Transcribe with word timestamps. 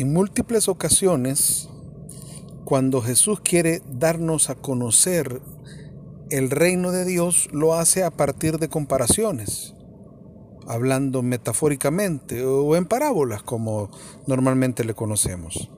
En 0.00 0.14
múltiples 0.14 0.66
ocasiones, 0.68 1.68
cuando 2.64 3.02
Jesús 3.02 3.40
quiere 3.40 3.82
darnos 3.86 4.48
a 4.48 4.54
conocer 4.54 5.42
el 6.30 6.48
reino 6.48 6.90
de 6.90 7.04
Dios, 7.04 7.50
lo 7.52 7.74
hace 7.74 8.02
a 8.02 8.10
partir 8.10 8.58
de 8.58 8.70
comparaciones, 8.70 9.74
hablando 10.66 11.20
metafóricamente 11.20 12.42
o 12.46 12.76
en 12.76 12.86
parábolas, 12.86 13.42
como 13.42 13.90
normalmente 14.26 14.84
le 14.84 14.94
conocemos. 14.94 15.70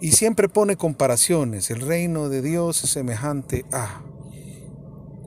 Y 0.00 0.10
siempre 0.10 0.48
pone 0.48 0.74
comparaciones. 0.74 1.70
El 1.70 1.80
reino 1.80 2.28
de 2.28 2.42
Dios 2.42 2.82
es 2.82 2.90
semejante 2.90 3.64
a... 3.70 4.02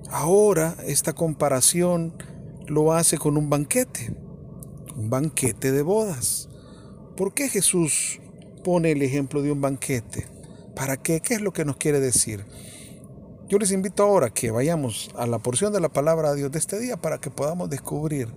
Ahora 0.10 0.76
esta 0.86 1.14
comparación 1.14 2.14
lo 2.68 2.92
hace 2.92 3.18
con 3.18 3.38
un 3.38 3.50
banquete, 3.50 4.14
un 4.98 5.10
banquete 5.10 5.72
de 5.72 5.82
bodas. 5.82 6.50
¿Por 7.16 7.34
qué 7.34 7.48
Jesús 7.48 8.20
pone 8.62 8.92
el 8.92 9.02
ejemplo 9.02 9.42
de 9.42 9.50
un 9.50 9.62
banquete? 9.62 10.28
¿Para 10.76 10.98
qué? 10.98 11.22
¿Qué 11.22 11.36
es 11.36 11.42
lo 11.42 11.54
que 11.54 11.64
nos 11.64 11.78
quiere 11.78 12.02
decir? 12.02 12.44
Yo 13.48 13.58
les 13.58 13.72
invito 13.72 14.04
ahora 14.04 14.32
que 14.32 14.52
vayamos 14.52 15.10
a 15.16 15.26
la 15.26 15.40
porción 15.40 15.72
de 15.72 15.80
la 15.80 15.88
palabra 15.88 16.32
de 16.32 16.38
Dios 16.38 16.52
de 16.52 16.60
este 16.60 16.78
día 16.78 16.98
para 16.98 17.20
que 17.20 17.30
podamos 17.30 17.70
descubrir 17.70 18.28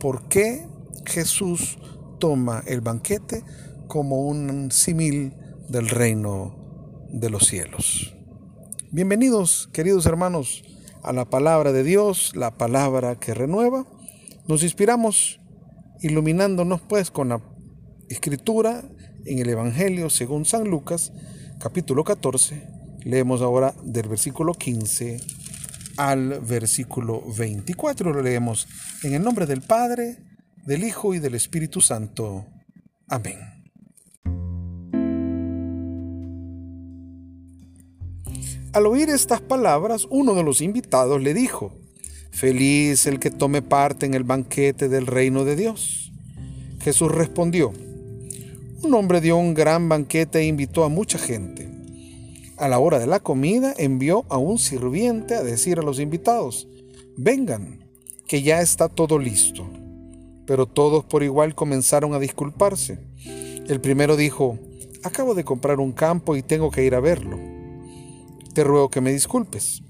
por 0.00 0.28
qué 0.28 0.66
Jesús 1.04 1.76
toma 2.18 2.62
el 2.66 2.80
banquete 2.80 3.44
como 3.86 4.22
un 4.22 4.70
símil 4.70 5.34
del 5.68 5.90
reino 5.90 6.56
de 7.10 7.28
los 7.28 7.46
cielos. 7.46 8.14
Bienvenidos, 8.92 9.68
queridos 9.74 10.06
hermanos, 10.06 10.64
a 11.02 11.12
la 11.12 11.26
palabra 11.26 11.72
de 11.72 11.82
Dios, 11.82 12.34
la 12.34 12.56
palabra 12.56 13.16
que 13.16 13.34
renueva. 13.34 13.84
Nos 14.48 14.62
inspiramos 14.62 15.38
iluminándonos 16.00 16.80
pues 16.80 17.10
con 17.10 17.28
la 17.28 17.53
escritura 18.08 18.84
en 19.24 19.38
el 19.38 19.48
Evangelio 19.48 20.10
según 20.10 20.44
San 20.44 20.64
Lucas, 20.68 21.12
capítulo 21.58 22.04
14. 22.04 22.62
Leemos 23.04 23.42
ahora 23.42 23.74
del 23.82 24.08
versículo 24.08 24.54
15 24.54 25.20
al 25.96 26.40
versículo 26.40 27.22
24. 27.36 28.12
Lo 28.12 28.22
leemos 28.22 28.66
en 29.02 29.14
el 29.14 29.22
nombre 29.22 29.46
del 29.46 29.62
Padre, 29.62 30.18
del 30.66 30.84
Hijo 30.84 31.14
y 31.14 31.18
del 31.18 31.34
Espíritu 31.34 31.80
Santo. 31.80 32.46
Amén. 33.08 33.38
Al 38.72 38.86
oír 38.86 39.08
estas 39.08 39.40
palabras, 39.40 40.06
uno 40.10 40.34
de 40.34 40.42
los 40.42 40.60
invitados 40.60 41.22
le 41.22 41.32
dijo, 41.32 41.78
Feliz 42.32 43.06
el 43.06 43.20
que 43.20 43.30
tome 43.30 43.62
parte 43.62 44.06
en 44.06 44.14
el 44.14 44.24
banquete 44.24 44.88
del 44.88 45.06
reino 45.06 45.44
de 45.44 45.54
Dios. 45.54 46.12
Jesús 46.80 47.12
respondió, 47.12 47.72
un 48.84 48.94
hombre 48.94 49.20
dio 49.20 49.36
un 49.36 49.54
gran 49.54 49.88
banquete 49.88 50.40
e 50.40 50.46
invitó 50.46 50.84
a 50.84 50.88
mucha 50.88 51.18
gente. 51.18 51.70
A 52.56 52.68
la 52.68 52.78
hora 52.78 52.98
de 52.98 53.06
la 53.06 53.20
comida 53.20 53.74
envió 53.76 54.24
a 54.28 54.38
un 54.38 54.58
sirviente 54.58 55.34
a 55.34 55.42
decir 55.42 55.78
a 55.78 55.82
los 55.82 55.98
invitados, 55.98 56.68
vengan, 57.16 57.84
que 58.26 58.42
ya 58.42 58.60
está 58.60 58.88
todo 58.88 59.18
listo. 59.18 59.68
Pero 60.46 60.66
todos 60.66 61.04
por 61.04 61.22
igual 61.22 61.54
comenzaron 61.54 62.14
a 62.14 62.18
disculparse. 62.18 62.98
El 63.66 63.80
primero 63.80 64.16
dijo, 64.16 64.58
acabo 65.02 65.34
de 65.34 65.44
comprar 65.44 65.80
un 65.80 65.92
campo 65.92 66.36
y 66.36 66.42
tengo 66.42 66.70
que 66.70 66.84
ir 66.84 66.94
a 66.94 67.00
verlo. 67.00 67.38
Te 68.54 68.62
ruego 68.62 68.90
que 68.90 69.00
me 69.00 69.12
disculpes. 69.12 69.82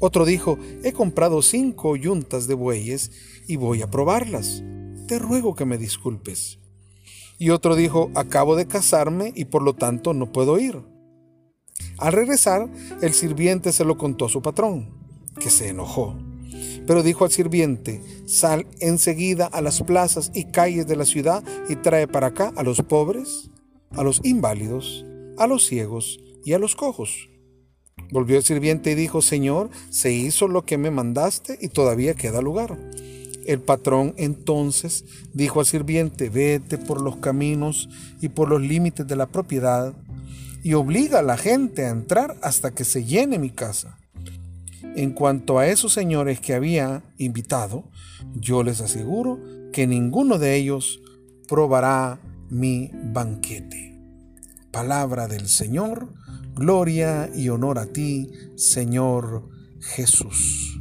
Otro 0.00 0.24
dijo, 0.24 0.58
he 0.82 0.92
comprado 0.92 1.40
cinco 1.40 1.96
yuntas 1.96 2.46
de 2.46 2.54
bueyes 2.54 3.10
y 3.46 3.56
voy 3.56 3.82
a 3.82 3.90
probarlas. 3.90 4.62
Te 5.06 5.18
ruego 5.18 5.54
que 5.54 5.66
me 5.66 5.78
disculpes. 5.78 6.58
Y 7.38 7.50
otro 7.50 7.76
dijo, 7.76 8.10
acabo 8.14 8.56
de 8.56 8.66
casarme 8.66 9.32
y 9.34 9.46
por 9.46 9.62
lo 9.62 9.74
tanto 9.74 10.14
no 10.14 10.32
puedo 10.32 10.58
ir. 10.58 10.82
Al 11.98 12.12
regresar, 12.12 12.68
el 13.02 13.12
sirviente 13.12 13.72
se 13.72 13.84
lo 13.84 13.96
contó 13.98 14.26
a 14.26 14.28
su 14.28 14.42
patrón, 14.42 14.90
que 15.40 15.50
se 15.50 15.68
enojó. 15.68 16.16
Pero 16.86 17.02
dijo 17.02 17.24
al 17.24 17.30
sirviente, 17.30 18.02
sal 18.26 18.66
enseguida 18.80 19.46
a 19.46 19.60
las 19.60 19.82
plazas 19.82 20.30
y 20.34 20.44
calles 20.44 20.86
de 20.86 20.96
la 20.96 21.04
ciudad 21.04 21.42
y 21.68 21.76
trae 21.76 22.06
para 22.06 22.28
acá 22.28 22.52
a 22.56 22.62
los 22.62 22.82
pobres, 22.82 23.50
a 23.90 24.02
los 24.02 24.20
inválidos, 24.24 25.04
a 25.38 25.46
los 25.46 25.66
ciegos 25.66 26.20
y 26.44 26.52
a 26.52 26.58
los 26.58 26.76
cojos. 26.76 27.30
Volvió 28.10 28.36
el 28.36 28.44
sirviente 28.44 28.92
y 28.92 28.94
dijo, 28.94 29.22
Señor, 29.22 29.70
se 29.90 30.12
hizo 30.12 30.46
lo 30.46 30.64
que 30.64 30.78
me 30.78 30.90
mandaste 30.90 31.58
y 31.60 31.68
todavía 31.68 32.14
queda 32.14 32.42
lugar. 32.42 32.78
El 33.46 33.60
patrón 33.60 34.14
entonces 34.16 35.04
dijo 35.32 35.60
al 35.60 35.66
sirviente, 35.66 36.30
vete 36.30 36.78
por 36.78 37.00
los 37.00 37.16
caminos 37.16 37.88
y 38.20 38.28
por 38.28 38.48
los 38.48 38.60
límites 38.60 39.06
de 39.06 39.16
la 39.16 39.26
propiedad 39.26 39.94
y 40.62 40.72
obliga 40.74 41.18
a 41.18 41.22
la 41.22 41.36
gente 41.36 41.84
a 41.84 41.90
entrar 41.90 42.36
hasta 42.42 42.74
que 42.74 42.84
se 42.84 43.04
llene 43.04 43.38
mi 43.38 43.50
casa. 43.50 43.98
En 44.96 45.10
cuanto 45.10 45.58
a 45.58 45.66
esos 45.66 45.92
señores 45.92 46.40
que 46.40 46.54
había 46.54 47.02
invitado, 47.18 47.84
yo 48.34 48.62
les 48.62 48.80
aseguro 48.80 49.38
que 49.72 49.86
ninguno 49.86 50.38
de 50.38 50.56
ellos 50.56 51.00
probará 51.48 52.20
mi 52.48 52.90
banquete. 52.92 54.00
Palabra 54.70 55.28
del 55.28 55.48
Señor, 55.48 56.08
gloria 56.54 57.30
y 57.34 57.48
honor 57.48 57.78
a 57.78 57.86
ti, 57.86 58.30
Señor 58.56 59.48
Jesús. 59.80 60.73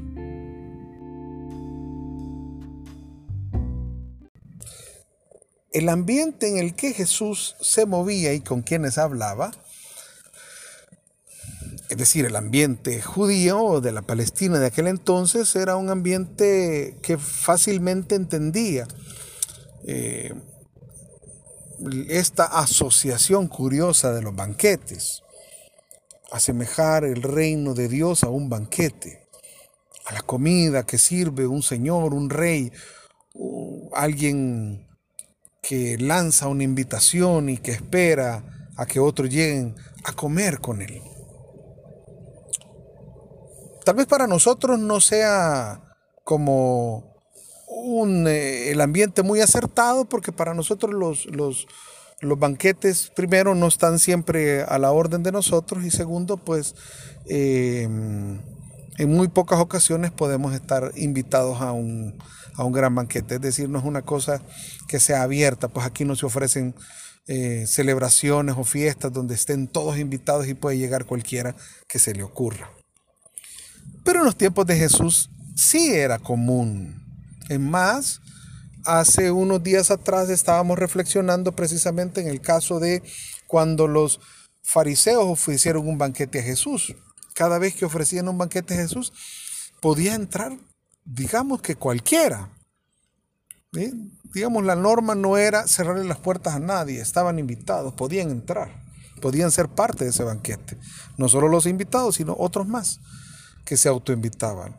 El 5.73 5.89
ambiente 5.89 6.47
en 6.47 6.57
el 6.57 6.75
que 6.75 6.93
Jesús 6.93 7.55
se 7.59 7.85
movía 7.85 8.33
y 8.33 8.41
con 8.41 8.61
quienes 8.61 8.97
hablaba, 8.97 9.51
es 11.89 11.97
decir, 11.97 12.25
el 12.25 12.35
ambiente 12.35 13.01
judío 13.01 13.81
de 13.81 13.91
la 13.91 14.03
Palestina 14.03 14.59
de 14.59 14.67
aquel 14.67 14.87
entonces 14.87 15.55
era 15.55 15.75
un 15.75 15.89
ambiente 15.89 16.97
que 17.01 17.17
fácilmente 17.17 18.15
entendía 18.15 18.87
eh, 19.85 20.33
esta 22.07 22.45
asociación 22.45 23.47
curiosa 23.47 24.13
de 24.13 24.21
los 24.21 24.35
banquetes, 24.35 25.23
asemejar 26.31 27.03
el 27.03 27.21
reino 27.21 27.73
de 27.73 27.87
Dios 27.87 28.23
a 28.23 28.29
un 28.29 28.47
banquete, 28.47 29.27
a 30.05 30.13
la 30.13 30.21
comida 30.21 30.85
que 30.85 30.97
sirve 30.97 31.47
un 31.47 31.63
señor, 31.63 32.13
un 32.13 32.29
rey, 32.29 32.71
alguien 33.93 34.82
que 35.63 35.97
lanza 35.97 36.49
una 36.49 36.63
invitación 36.63 37.47
y 37.49 37.57
que 37.57 37.71
espera 37.71 38.43
a 38.75 38.85
que 38.85 38.99
otros 38.99 39.29
lleguen 39.29 39.75
a 40.03 40.11
comer 40.11 40.59
con 40.59 40.81
él. 40.81 41.01
Tal 43.85 43.95
vez 43.95 44.05
para 44.05 44.27
nosotros 44.27 44.77
no 44.77 44.99
sea 44.99 45.81
como 46.25 47.15
un, 47.67 48.27
eh, 48.27 48.71
el 48.71 48.81
ambiente 48.81 49.23
muy 49.23 49.39
acertado, 49.39 50.05
porque 50.05 50.33
para 50.33 50.53
nosotros 50.53 50.93
los, 50.93 51.25
los, 51.27 51.65
banquetes, 52.21 53.11
primero, 53.15 53.55
no 53.55 53.67
están 53.67 53.99
siempre 53.99 54.63
a 54.63 54.77
la 54.79 54.91
orden 54.91 55.23
de 55.23 55.31
nosotros 55.31 55.83
y 55.85 55.91
segundo, 55.91 56.37
pues 56.37 56.75
eh, 57.27 57.87
en 58.97 59.11
muy 59.11 59.27
pocas 59.27 59.59
ocasiones 59.59 60.11
podemos 60.11 60.53
estar 60.53 60.91
invitados 60.95 61.61
a 61.61 61.71
un, 61.71 62.15
a 62.55 62.63
un 62.63 62.73
gran 62.73 62.93
banquete. 62.93 63.35
Es 63.35 63.41
decir, 63.41 63.69
no 63.69 63.79
es 63.79 63.85
una 63.85 64.03
cosa 64.03 64.41
que 64.87 64.99
sea 64.99 65.23
abierta, 65.23 65.67
pues 65.67 65.85
aquí 65.85 66.05
no 66.05 66.15
se 66.15 66.25
ofrecen 66.25 66.75
eh, 67.27 67.65
celebraciones 67.67 68.55
o 68.57 68.63
fiestas 68.63 69.13
donde 69.13 69.35
estén 69.35 69.67
todos 69.67 69.97
invitados 69.97 70.47
y 70.47 70.53
puede 70.53 70.77
llegar 70.77 71.05
cualquiera 71.05 71.55
que 71.87 71.99
se 71.99 72.13
le 72.13 72.23
ocurra. 72.23 72.69
Pero 74.03 74.19
en 74.19 74.25
los 74.25 74.35
tiempos 74.35 74.65
de 74.65 74.75
Jesús 74.75 75.29
sí 75.55 75.93
era 75.93 76.19
común. 76.19 77.01
Es 77.49 77.59
más, 77.59 78.21
hace 78.85 79.31
unos 79.31 79.63
días 79.63 79.89
atrás 79.91 80.29
estábamos 80.29 80.77
reflexionando 80.77 81.53
precisamente 81.53 82.21
en 82.21 82.27
el 82.27 82.41
caso 82.41 82.79
de 82.79 83.01
cuando 83.47 83.87
los 83.87 84.19
fariseos 84.61 85.25
ofrecieron 85.25 85.87
un 85.87 85.97
banquete 85.97 86.39
a 86.39 86.43
Jesús. 86.43 86.95
Cada 87.33 87.59
vez 87.59 87.75
que 87.75 87.85
ofrecían 87.85 88.27
un 88.27 88.37
banquete 88.37 88.73
a 88.73 88.77
Jesús, 88.77 89.13
podía 89.81 90.15
entrar 90.15 90.57
digamos 91.05 91.61
que 91.61 91.75
cualquiera. 91.75 92.49
Digamos, 94.33 94.63
la 94.63 94.75
norma 94.75 95.15
no 95.15 95.37
era 95.37 95.67
cerrarle 95.67 96.03
las 96.05 96.19
puertas 96.19 96.55
a 96.55 96.59
nadie, 96.59 97.01
estaban 97.01 97.39
invitados, 97.39 97.93
podían 97.93 98.29
entrar, 98.29 98.83
podían 99.21 99.51
ser 99.51 99.67
parte 99.67 100.03
de 100.03 100.11
ese 100.11 100.23
banquete. 100.23 100.77
No 101.17 101.27
solo 101.27 101.47
los 101.47 101.65
invitados, 101.65 102.15
sino 102.15 102.35
otros 102.37 102.67
más 102.67 102.99
que 103.65 103.77
se 103.77 103.89
autoinvitaban. 103.89 104.77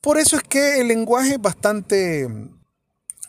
Por 0.00 0.18
eso 0.18 0.36
es 0.36 0.42
que 0.42 0.80
el 0.80 0.88
lenguaje 0.88 1.34
es 1.34 1.40
bastante 1.40 2.28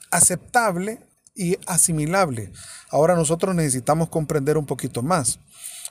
aceptable 0.09 0.99
y 1.35 1.57
asimilable. 1.67 2.51
Ahora 2.89 3.15
nosotros 3.15 3.55
necesitamos 3.55 4.09
comprender 4.09 4.57
un 4.57 4.65
poquito 4.65 5.01
más. 5.01 5.39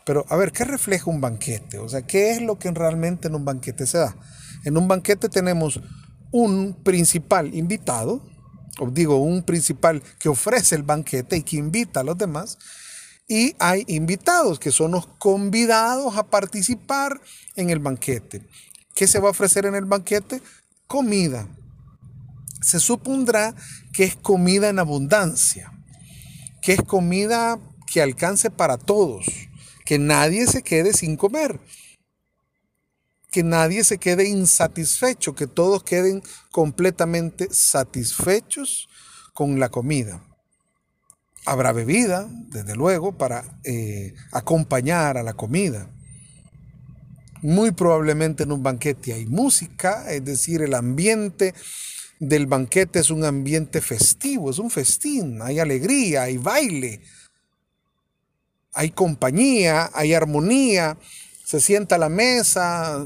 Pero 0.04 0.24
a 0.28 0.36
ver, 0.36 0.52
¿qué 0.52 0.64
refleja 0.64 1.10
un 1.10 1.20
banquete? 1.20 1.78
O 1.78 1.88
sea, 1.88 2.02
¿qué 2.02 2.32
es 2.32 2.42
lo 2.42 2.58
que 2.58 2.70
realmente 2.70 3.28
en 3.28 3.34
un 3.34 3.44
banquete 3.44 3.86
se 3.86 3.98
da? 3.98 4.16
En 4.64 4.76
un 4.76 4.88
banquete 4.88 5.28
tenemos 5.28 5.80
un 6.30 6.74
principal 6.82 7.54
invitado, 7.54 8.22
o 8.78 8.90
digo, 8.90 9.18
un 9.18 9.42
principal 9.42 10.02
que 10.18 10.28
ofrece 10.28 10.74
el 10.74 10.82
banquete 10.82 11.36
y 11.36 11.42
que 11.42 11.56
invita 11.56 12.00
a 12.00 12.04
los 12.04 12.16
demás. 12.16 12.58
Y 13.28 13.54
hay 13.58 13.84
invitados 13.86 14.58
que 14.58 14.72
son 14.72 14.92
los 14.92 15.06
convidados 15.06 16.16
a 16.16 16.26
participar 16.26 17.20
en 17.56 17.70
el 17.70 17.78
banquete. 17.78 18.46
¿Qué 18.94 19.06
se 19.06 19.20
va 19.20 19.28
a 19.28 19.32
ofrecer 19.32 19.66
en 19.66 19.74
el 19.74 19.84
banquete? 19.84 20.42
Comida. 20.86 21.46
Se 22.60 22.80
supondrá 22.80 23.54
que 23.92 24.04
es 24.04 24.16
comida 24.16 24.68
en 24.68 24.78
abundancia, 24.78 25.72
que 26.60 26.72
es 26.72 26.82
comida 26.82 27.58
que 27.86 28.02
alcance 28.02 28.50
para 28.50 28.78
todos, 28.78 29.26
que 29.90 29.98
nadie 29.98 30.46
se 30.46 30.62
quede 30.62 30.92
sin 30.92 31.16
comer 31.16 31.58
que 33.32 33.42
nadie 33.42 33.82
se 33.82 33.98
quede 33.98 34.28
insatisfecho, 34.28 35.34
que 35.34 35.48
todos 35.48 35.82
queden 35.82 36.22
completamente 36.52 37.48
satisfechos 37.50 38.88
con 39.34 39.58
la 39.58 39.68
comida. 39.68 40.24
Habrá 41.44 41.72
bebida, 41.72 42.28
desde 42.30 42.76
luego, 42.76 43.18
para 43.18 43.58
eh, 43.64 44.14
acompañar 44.30 45.16
a 45.16 45.24
la 45.24 45.34
comida. 45.34 45.90
Muy 47.42 47.72
probablemente 47.72 48.44
en 48.44 48.52
un 48.52 48.62
banquete 48.62 49.12
hay 49.12 49.26
música, 49.26 50.08
es 50.12 50.24
decir, 50.24 50.62
el 50.62 50.74
ambiente 50.74 51.52
del 52.20 52.46
banquete 52.46 53.00
es 53.00 53.10
un 53.10 53.24
ambiente 53.24 53.80
festivo, 53.80 54.50
es 54.50 54.60
un 54.60 54.70
festín, 54.70 55.42
hay 55.42 55.58
alegría, 55.58 56.22
hay 56.22 56.36
baile, 56.36 57.00
hay 58.74 58.90
compañía, 58.90 59.90
hay 59.94 60.14
armonía, 60.14 60.96
se 61.44 61.60
sienta 61.60 61.96
a 61.96 61.98
la 61.98 62.08
mesa, 62.08 63.04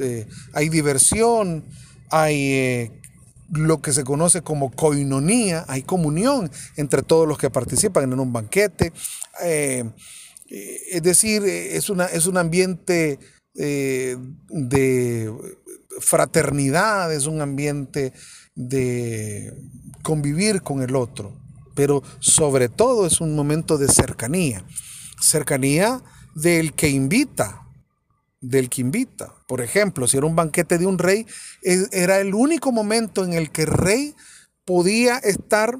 eh, 0.00 0.26
hay 0.54 0.68
diversión, 0.70 1.64
hay 2.10 2.52
eh, 2.52 3.00
lo 3.50 3.82
que 3.82 3.92
se 3.92 4.02
conoce 4.02 4.40
como 4.40 4.70
coinonía, 4.70 5.66
hay 5.68 5.82
comunión 5.82 6.50
entre 6.76 7.02
todos 7.02 7.28
los 7.28 7.36
que 7.36 7.50
participan 7.50 8.10
en 8.10 8.18
un 8.18 8.32
banquete. 8.32 8.94
Eh, 9.42 9.84
es 10.48 11.02
decir, 11.02 11.44
es, 11.44 11.90
una, 11.90 12.06
es 12.06 12.26
un 12.26 12.38
ambiente 12.38 13.18
de 13.54 15.32
fraternidad, 16.00 17.12
es 17.12 17.26
un 17.26 17.42
ambiente 17.42 18.12
de 18.54 19.52
convivir 20.02 20.62
con 20.62 20.82
el 20.82 20.96
otro, 20.96 21.38
pero 21.74 22.02
sobre 22.20 22.68
todo 22.68 23.06
es 23.06 23.20
un 23.20 23.34
momento 23.34 23.78
de 23.78 23.88
cercanía, 23.88 24.64
cercanía 25.22 26.02
del 26.34 26.74
que 26.74 26.90
invita, 26.90 27.66
del 28.40 28.68
que 28.68 28.80
invita. 28.80 29.34
Por 29.46 29.60
ejemplo, 29.60 30.06
si 30.06 30.16
era 30.16 30.26
un 30.26 30.36
banquete 30.36 30.78
de 30.78 30.86
un 30.86 30.98
rey, 30.98 31.26
e, 31.62 31.86
era 31.92 32.20
el 32.20 32.34
único 32.34 32.72
momento 32.72 33.24
en 33.24 33.32
el 33.32 33.50
que 33.50 33.62
el 33.62 33.68
rey 33.68 34.14
podía 34.64 35.18
estar 35.18 35.78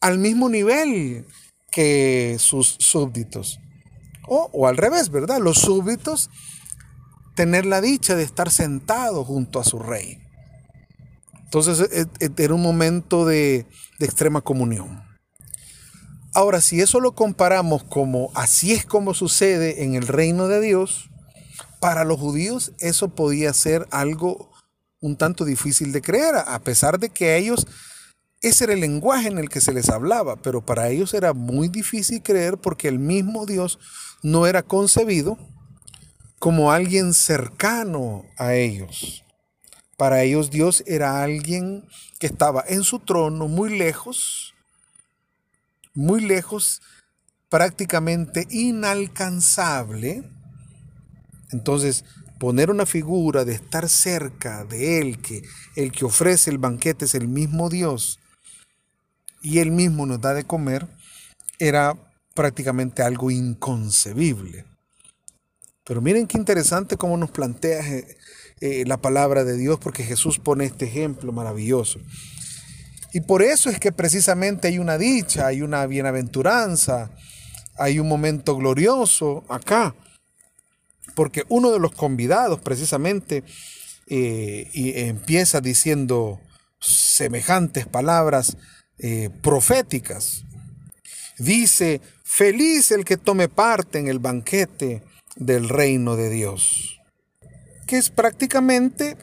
al 0.00 0.18
mismo 0.18 0.48
nivel 0.48 1.26
que 1.70 2.36
sus 2.38 2.76
súbditos. 2.78 3.60
O, 4.26 4.66
al 4.66 4.76
revés, 4.76 5.10
¿verdad? 5.10 5.38
Los 5.38 5.58
súbditos 5.58 6.30
tener 7.34 7.66
la 7.66 7.80
dicha 7.80 8.14
de 8.14 8.22
estar 8.22 8.50
sentados 8.50 9.26
junto 9.26 9.60
a 9.60 9.64
su 9.64 9.78
rey. 9.78 10.18
Entonces 11.44 11.88
e, 11.92 12.06
e, 12.20 12.30
era 12.38 12.54
un 12.54 12.62
momento 12.62 13.26
de, 13.26 13.66
de 13.98 14.06
extrema 14.06 14.40
comunión. 14.40 15.13
Ahora, 16.34 16.60
si 16.60 16.80
eso 16.80 16.98
lo 16.98 17.14
comparamos 17.14 17.84
como 17.84 18.32
así 18.34 18.72
es 18.72 18.84
como 18.84 19.14
sucede 19.14 19.84
en 19.84 19.94
el 19.94 20.08
reino 20.08 20.48
de 20.48 20.60
Dios, 20.60 21.08
para 21.80 22.02
los 22.02 22.18
judíos 22.18 22.72
eso 22.80 23.14
podía 23.14 23.52
ser 23.52 23.86
algo 23.92 24.50
un 25.00 25.16
tanto 25.16 25.44
difícil 25.44 25.92
de 25.92 26.02
creer, 26.02 26.34
a 26.34 26.58
pesar 26.60 26.98
de 26.98 27.10
que 27.10 27.30
a 27.30 27.36
ellos 27.36 27.68
ese 28.40 28.64
era 28.64 28.72
el 28.72 28.80
lenguaje 28.80 29.28
en 29.28 29.38
el 29.38 29.48
que 29.48 29.60
se 29.60 29.72
les 29.72 29.88
hablaba, 29.88 30.34
pero 30.36 30.60
para 30.60 30.88
ellos 30.88 31.14
era 31.14 31.34
muy 31.34 31.68
difícil 31.68 32.20
creer 32.20 32.58
porque 32.58 32.88
el 32.88 32.98
mismo 32.98 33.46
Dios 33.46 33.78
no 34.22 34.46
era 34.46 34.62
concebido 34.62 35.38
como 36.40 36.72
alguien 36.72 37.14
cercano 37.14 38.24
a 38.36 38.54
ellos. 38.54 39.24
Para 39.96 40.22
ellos 40.22 40.50
Dios 40.50 40.82
era 40.86 41.22
alguien 41.22 41.86
que 42.18 42.26
estaba 42.26 42.64
en 42.66 42.82
su 42.82 42.98
trono 42.98 43.46
muy 43.46 43.78
lejos, 43.78 44.53
muy 45.94 46.20
lejos, 46.20 46.82
prácticamente 47.48 48.46
inalcanzable, 48.50 50.24
entonces, 51.54 52.04
poner 52.40 52.68
una 52.68 52.84
figura 52.84 53.44
de 53.44 53.52
estar 53.52 53.88
cerca 53.88 54.64
de 54.64 54.98
Él, 54.98 55.20
que 55.20 55.44
el 55.76 55.92
que 55.92 56.04
ofrece 56.04 56.50
el 56.50 56.58
banquete 56.58 57.04
es 57.04 57.14
el 57.14 57.28
mismo 57.28 57.70
Dios 57.70 58.18
y 59.40 59.60
Él 59.60 59.70
mismo 59.70 60.04
nos 60.04 60.20
da 60.20 60.34
de 60.34 60.42
comer, 60.42 60.88
era 61.60 61.96
prácticamente 62.34 63.02
algo 63.02 63.30
inconcebible. 63.30 64.64
Pero 65.84 66.00
miren 66.00 66.26
qué 66.26 66.38
interesante 66.38 66.96
cómo 66.96 67.16
nos 67.16 67.30
plantea 67.30 67.86
eh, 67.88 68.16
eh, 68.60 68.84
la 68.84 68.96
palabra 68.96 69.44
de 69.44 69.56
Dios, 69.56 69.78
porque 69.78 70.02
Jesús 70.02 70.40
pone 70.40 70.64
este 70.64 70.86
ejemplo 70.86 71.30
maravilloso. 71.30 72.00
Y 73.14 73.22
por 73.22 73.42
eso 73.42 73.70
es 73.70 73.78
que 73.78 73.92
precisamente 73.92 74.68
hay 74.68 74.78
una 74.78 74.98
dicha, 74.98 75.46
hay 75.46 75.62
una 75.62 75.86
bienaventuranza, 75.86 77.10
hay 77.78 77.98
un 77.98 78.08
momento 78.08 78.56
glorioso 78.56 79.44
acá 79.48 79.94
porque 81.14 81.44
uno 81.48 81.70
de 81.70 81.78
los 81.78 81.92
convidados 81.92 82.60
precisamente 82.60 83.44
eh, 84.06 84.70
empieza 84.74 85.60
diciendo 85.60 86.40
semejantes 86.80 87.86
palabras 87.86 88.56
eh, 88.98 89.30
proféticas. 89.42 90.44
Dice, 91.38 92.00
feliz 92.24 92.90
el 92.90 93.04
que 93.04 93.16
tome 93.16 93.48
parte 93.48 93.98
en 93.98 94.08
el 94.08 94.18
banquete 94.18 95.02
del 95.36 95.68
reino 95.68 96.16
de 96.16 96.30
Dios, 96.30 97.00
que 97.86 97.96
es 97.96 98.10
prácticamente 98.10 99.16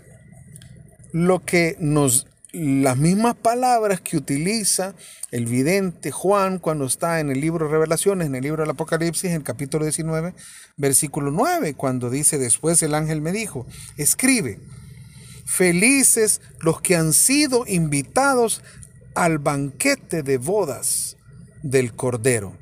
lo 1.14 1.40
que 1.40 1.78
nos 1.80 2.28
las 2.54 2.98
mismas 2.98 3.36
palabras 3.36 4.02
que 4.02 4.18
utiliza 4.18 4.94
el 5.32 5.46
vidente 5.46 6.12
Juan 6.12 6.60
cuando 6.60 6.86
está 6.86 7.20
en 7.20 7.32
el 7.32 7.40
libro 7.40 7.66
de 7.66 7.72
Revelaciones, 7.72 8.28
en 8.28 8.36
el 8.36 8.44
libro 8.44 8.64
del 8.64 8.72
Apocalipsis, 8.72 9.26
en 9.26 9.38
el 9.38 9.44
capítulo 9.44 9.86
19, 9.86 10.34
versículo 10.78 11.32
9, 11.32 11.74
cuando 11.76 12.10
dice, 12.10 12.38
después 12.38 12.82
el 12.84 12.94
ángel 12.94 13.22
me 13.22 13.32
dijo, 13.32 13.66
escribe, 13.98 14.60
felices 15.46 16.42
los 16.60 16.82
que 16.82 16.96
han 16.96 17.14
sido 17.14 17.66
invitados 17.68 18.62
al 19.16 19.38
banquete 19.38 20.24
de 20.24 20.38
bodas 20.38 21.18
del 21.64 21.94
Cordero. 21.94 22.58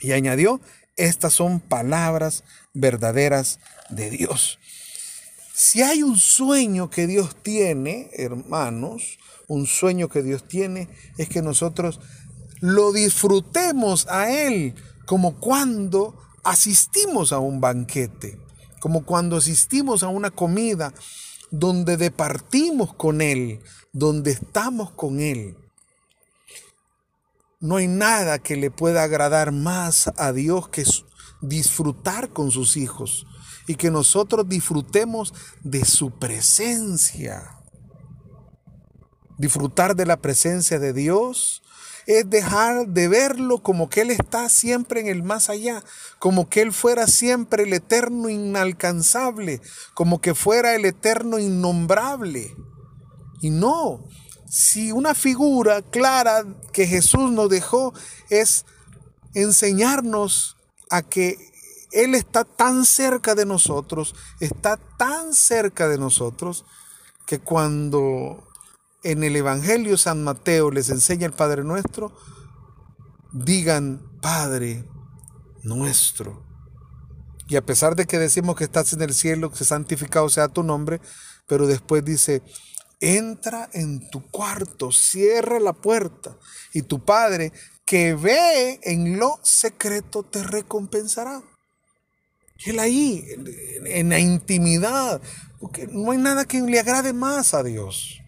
Y 0.00 0.12
añadió, 0.12 0.60
estas 0.96 1.32
son 1.32 1.60
palabras 1.60 2.44
verdaderas 2.74 3.60
de 3.88 4.10
Dios. 4.10 4.58
Si 5.58 5.80
hay 5.80 6.02
un 6.02 6.18
sueño 6.18 6.90
que 6.90 7.06
Dios 7.06 7.34
tiene, 7.42 8.10
hermanos, 8.12 9.16
un 9.48 9.66
sueño 9.66 10.10
que 10.10 10.22
Dios 10.22 10.46
tiene 10.46 10.90
es 11.16 11.30
que 11.30 11.40
nosotros 11.40 11.98
lo 12.60 12.92
disfrutemos 12.92 14.06
a 14.08 14.30
Él 14.30 14.74
como 15.06 15.40
cuando 15.40 16.14
asistimos 16.44 17.32
a 17.32 17.38
un 17.38 17.62
banquete, 17.62 18.38
como 18.80 19.06
cuando 19.06 19.38
asistimos 19.38 20.02
a 20.02 20.08
una 20.08 20.30
comida 20.30 20.92
donde 21.50 21.96
departimos 21.96 22.92
con 22.92 23.22
Él, 23.22 23.60
donde 23.94 24.32
estamos 24.32 24.90
con 24.90 25.20
Él. 25.20 25.56
No 27.60 27.76
hay 27.76 27.88
nada 27.88 28.40
que 28.40 28.56
le 28.56 28.70
pueda 28.70 29.04
agradar 29.04 29.52
más 29.52 30.12
a 30.18 30.34
Dios 30.34 30.68
que 30.68 30.84
disfrutar 31.40 32.28
con 32.28 32.50
sus 32.50 32.76
hijos 32.76 33.26
y 33.66 33.74
que 33.74 33.90
nosotros 33.90 34.48
disfrutemos 34.48 35.34
de 35.62 35.84
su 35.84 36.10
presencia. 36.18 37.58
Disfrutar 39.38 39.96
de 39.96 40.06
la 40.06 40.16
presencia 40.16 40.78
de 40.78 40.92
Dios 40.92 41.62
es 42.06 42.30
dejar 42.30 42.86
de 42.88 43.08
verlo 43.08 43.62
como 43.62 43.88
que 43.88 44.02
Él 44.02 44.10
está 44.12 44.48
siempre 44.48 45.00
en 45.00 45.08
el 45.08 45.22
más 45.22 45.50
allá, 45.50 45.82
como 46.18 46.48
que 46.48 46.62
Él 46.62 46.72
fuera 46.72 47.06
siempre 47.06 47.64
el 47.64 47.72
eterno 47.72 48.28
inalcanzable, 48.28 49.60
como 49.94 50.20
que 50.20 50.34
fuera 50.34 50.74
el 50.74 50.84
eterno 50.84 51.38
innombrable. 51.38 52.54
Y 53.42 53.50
no, 53.50 54.04
si 54.48 54.92
una 54.92 55.14
figura 55.14 55.82
clara 55.82 56.44
que 56.72 56.86
Jesús 56.86 57.32
nos 57.32 57.50
dejó 57.50 57.92
es 58.30 58.64
enseñarnos 59.34 60.56
a 60.88 61.02
que 61.02 61.36
él 61.96 62.14
está 62.14 62.44
tan 62.44 62.84
cerca 62.84 63.34
de 63.34 63.46
nosotros, 63.46 64.14
está 64.40 64.76
tan 64.76 65.32
cerca 65.32 65.88
de 65.88 65.98
nosotros, 65.98 66.64
que 67.26 67.40
cuando 67.40 68.46
en 69.02 69.24
el 69.24 69.34
Evangelio 69.36 69.96
San 69.96 70.22
Mateo 70.22 70.70
les 70.70 70.90
enseña 70.90 71.26
el 71.26 71.32
Padre 71.32 71.64
Nuestro, 71.64 72.12
digan, 73.32 74.02
Padre 74.20 74.84
nuestro. 75.62 76.44
Y 77.48 77.56
a 77.56 77.64
pesar 77.64 77.96
de 77.96 78.06
que 78.06 78.18
decimos 78.18 78.56
que 78.56 78.64
estás 78.64 78.92
en 78.92 79.02
el 79.02 79.14
cielo, 79.14 79.50
que 79.50 79.64
santificado 79.64 80.28
sea 80.28 80.48
tu 80.48 80.62
nombre, 80.62 81.00
pero 81.46 81.66
después 81.66 82.04
dice, 82.04 82.42
entra 83.00 83.68
en 83.72 84.08
tu 84.10 84.28
cuarto, 84.30 84.92
cierra 84.92 85.60
la 85.60 85.72
puerta 85.72 86.36
y 86.72 86.82
tu 86.82 87.04
Padre 87.04 87.52
que 87.84 88.14
ve 88.14 88.80
en 88.82 89.18
lo 89.18 89.38
secreto 89.42 90.24
te 90.24 90.42
recompensará. 90.42 91.42
Él 92.64 92.78
ahí, 92.78 93.24
en, 93.84 94.08
la 94.08 94.18
intimidad, 94.18 95.20
porque 95.60 95.86
no 95.86 96.10
hay 96.10 96.18
nada 96.18 96.44
que 96.44 96.60
le 96.60 96.80
agrade 96.80 97.12
más 97.12 97.54
a 97.54 97.62
Dios. 97.62 98.20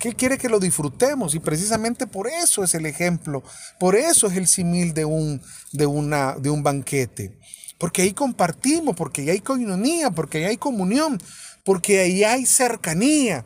Que 0.00 0.08
Él 0.08 0.16
quiere 0.16 0.38
que 0.38 0.48
lo 0.48 0.58
disfrutemos 0.58 1.34
y 1.34 1.38
precisamente 1.38 2.06
por 2.06 2.28
eso 2.28 2.64
es 2.64 2.74
el 2.74 2.86
ejemplo, 2.86 3.42
por 3.78 3.96
eso 3.96 4.26
es 4.26 4.36
el 4.36 4.46
simil 4.46 4.94
de 4.94 5.04
un, 5.04 5.40
de 5.72 5.86
una, 5.86 6.34
de 6.34 6.50
un 6.50 6.62
banquete. 6.62 7.38
Porque 7.78 8.02
ahí 8.02 8.12
compartimos, 8.12 8.96
porque 8.96 9.22
ahí 9.22 9.30
hay 9.30 9.40
coinonía, 9.40 10.10
porque 10.10 10.38
ahí 10.38 10.44
hay 10.44 10.56
comunión, 10.56 11.20
porque 11.64 12.00
ahí 12.00 12.24
hay 12.24 12.46
cercanía, 12.46 13.44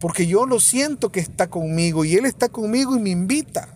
porque 0.00 0.26
yo 0.26 0.46
lo 0.46 0.60
siento 0.60 1.12
que 1.12 1.20
está 1.20 1.48
conmigo 1.48 2.04
y 2.04 2.14
Él 2.14 2.26
está 2.26 2.48
conmigo 2.48 2.96
y 2.96 3.00
me 3.00 3.10
invita. 3.10 3.75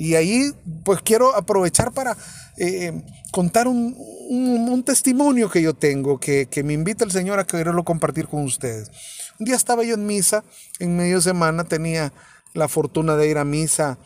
Y 0.00 0.14
ahí 0.14 0.50
pues 0.82 1.02
quiero 1.02 1.36
aprovechar 1.36 1.92
para 1.92 2.16
eh, 2.56 3.02
contar 3.32 3.68
un, 3.68 4.82
testimonio 4.82 5.50
que 5.50 5.60
yo 5.60 5.74
tengo, 5.74 6.18
que, 6.18 6.48
me 6.64 6.72
invita 6.72 7.04
el 7.04 7.10
Señor 7.10 7.38
a 7.38 7.44
quererlo 7.44 7.84
compartir 7.84 8.26
con 8.26 8.42
ustedes. 8.44 8.90
Un 9.38 9.44
día 9.44 9.56
estaba 9.56 9.84
yo 9.84 9.96
en 9.96 10.06
misa, 10.06 10.42
en 10.78 10.96
medio 10.96 11.20
semana 11.20 11.64
tenía 11.64 12.14
la 12.54 12.66
fortuna 12.66 13.14
de 13.16 13.28
ir 13.28 13.36
a 13.36 13.44
misa 13.44 13.98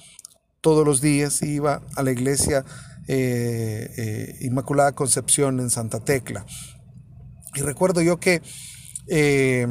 todos 0.61 0.85
los 0.85 1.01
días, 1.01 1.41
iba 1.43 1.81
a 1.95 2.03
la 2.03 2.11
iglesia 2.11 2.65
eh, 3.07 3.89
eh, 3.97 4.37
Inmaculada 4.41 4.97
Concepción 4.97 5.61
en 5.61 5.71
Santa 5.71 6.01
Tecla. 6.01 6.45
Y 7.55 7.61
recuerdo 7.61 8.03
yo 8.03 8.19
que 8.19 8.43
eh, 9.07 9.65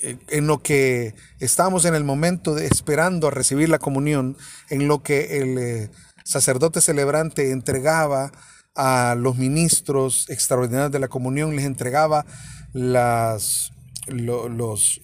en 0.00 0.46
lo 0.46 0.62
que 0.62 1.14
estábamos 1.38 1.84
en 1.84 1.94
el 1.94 2.04
momento 2.04 2.54
de 2.54 2.66
esperando 2.66 3.28
a 3.28 3.30
recibir 3.30 3.68
la 3.68 3.78
comunión, 3.78 4.36
en 4.68 4.88
lo 4.88 5.02
que 5.02 5.38
el 5.40 5.58
eh, 5.58 5.90
sacerdote 6.24 6.80
celebrante 6.80 7.50
entregaba 7.50 8.32
a 8.74 9.14
los 9.16 9.36
ministros 9.36 10.28
extraordinarios 10.30 10.92
de 10.92 11.00
la 11.00 11.08
comunión, 11.08 11.56
les 11.56 11.64
entregaba 11.64 12.24
las, 12.72 13.72
los, 14.06 14.50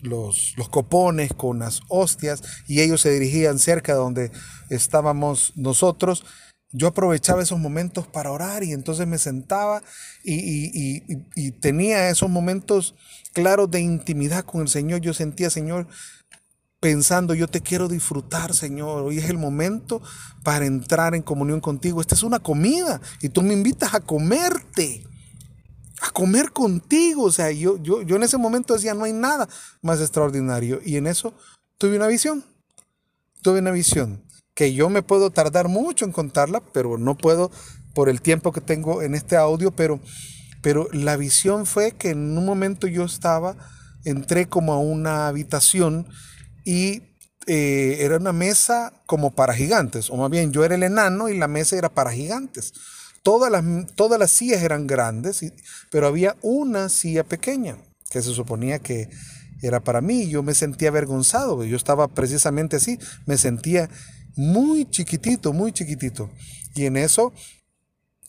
los, 0.02 0.54
los, 0.56 0.68
copones 0.70 1.32
con 1.34 1.58
las 1.58 1.80
hostias 1.88 2.42
y 2.66 2.80
ellos 2.80 3.00
se 3.00 3.10
dirigían 3.10 3.58
cerca 3.58 3.92
de 3.92 3.98
donde 3.98 4.30
estábamos 4.70 5.52
nosotros. 5.56 6.24
Yo 6.78 6.88
aprovechaba 6.88 7.42
esos 7.42 7.58
momentos 7.58 8.06
para 8.06 8.30
orar 8.30 8.62
y 8.62 8.72
entonces 8.72 9.06
me 9.06 9.16
sentaba 9.16 9.82
y, 10.22 11.00
tenía 11.52 12.10
esos 12.10 12.28
momentos 12.28 12.94
claro 13.32 13.66
de 13.66 13.80
intimidad 13.80 14.44
con 14.44 14.60
el 14.60 14.68
Señor, 14.68 15.00
yo 15.00 15.14
sentía, 15.14 15.48
Señor, 15.48 15.88
pensando, 16.78 17.32
yo 17.32 17.48
te 17.48 17.62
quiero 17.62 17.88
disfrutar, 17.88 18.52
Señor. 18.54 19.04
Hoy 19.04 19.16
es 19.16 19.30
el 19.30 19.38
momento 19.38 20.02
para 20.44 20.66
entrar 20.66 21.14
en 21.14 21.22
comunión 21.22 21.62
contigo. 21.62 22.02
Esta 22.02 22.14
es 22.14 22.22
una 22.22 22.40
comida 22.40 23.00
y 23.22 23.30
tú 23.30 23.40
me 23.40 23.54
invitas 23.54 23.94
a 23.94 24.00
comerte, 24.00 25.02
a 26.02 26.10
comer 26.10 26.52
contigo. 26.52 27.24
O 27.24 27.32
sea, 27.32 27.50
yo, 27.52 27.82
yo, 27.82 28.02
yo 28.02 28.16
en 28.16 28.22
ese 28.22 28.36
momento 28.36 28.74
decía, 28.74 28.92
no 28.92 29.04
hay 29.04 29.14
nada 29.14 29.48
más 29.80 29.98
extraordinario. 30.02 30.80
Y 30.84 30.98
en 30.98 31.06
eso 31.06 31.32
tuve 31.78 31.96
una 31.96 32.06
visión. 32.06 32.44
Tuve 33.40 33.60
una 33.60 33.70
visión 33.70 34.25
que 34.56 34.74
yo 34.74 34.90
me 34.90 35.02
puedo 35.02 35.30
tardar 35.30 35.68
mucho 35.68 36.04
en 36.04 36.10
contarla, 36.10 36.60
pero 36.72 36.98
no 36.98 37.16
puedo 37.16 37.52
por 37.94 38.08
el 38.08 38.20
tiempo 38.20 38.50
que 38.50 38.60
tengo 38.60 39.02
en 39.02 39.14
este 39.14 39.36
audio, 39.36 39.70
pero 39.70 40.00
pero 40.66 40.88
la 40.90 41.16
visión 41.16 41.64
fue 41.64 41.92
que 41.92 42.10
en 42.10 42.36
un 42.36 42.44
momento 42.44 42.88
yo 42.88 43.04
estaba, 43.04 43.56
entré 44.04 44.48
como 44.48 44.72
a 44.72 44.80
una 44.80 45.28
habitación 45.28 46.08
y 46.64 47.02
eh, 47.46 47.98
era 48.00 48.16
una 48.16 48.32
mesa 48.32 48.92
como 49.06 49.32
para 49.32 49.54
gigantes, 49.54 50.10
o 50.10 50.16
más 50.16 50.28
bien 50.28 50.50
yo 50.50 50.64
era 50.64 50.74
el 50.74 50.82
enano 50.82 51.28
y 51.28 51.38
la 51.38 51.46
mesa 51.46 51.76
era 51.76 51.88
para 51.88 52.10
gigantes. 52.10 52.72
Todas 53.22 53.48
las, 53.52 53.62
todas 53.94 54.18
las 54.18 54.32
sillas 54.32 54.60
eran 54.60 54.88
grandes, 54.88 55.44
pero 55.92 56.08
había 56.08 56.34
una 56.42 56.88
silla 56.88 57.22
pequeña 57.22 57.76
que 58.10 58.20
se 58.20 58.32
suponía 58.32 58.80
que 58.80 59.08
era 59.62 59.78
para 59.78 60.00
mí. 60.00 60.28
Yo 60.28 60.42
me 60.42 60.54
sentía 60.54 60.88
avergonzado, 60.88 61.62
yo 61.62 61.76
estaba 61.76 62.08
precisamente 62.08 62.74
así, 62.74 62.98
me 63.24 63.38
sentía 63.38 63.88
muy 64.36 64.88
chiquitito, 64.88 65.52
muy 65.52 65.72
chiquitito. 65.72 66.30
Y 66.74 66.86
en 66.86 66.96
eso 66.96 67.32